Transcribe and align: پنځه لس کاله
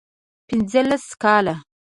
پنځه 0.47 0.81
لس 0.89 1.05
کاله 1.21 1.55